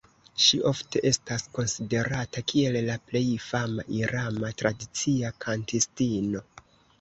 [0.43, 6.45] Ŝi ofte estas konsiderata kiel la plej fama irana tradicia kantistino.